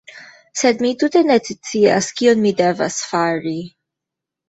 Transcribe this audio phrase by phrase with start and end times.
[0.61, 3.59] Sed mi tute ne scias kion mi devas fari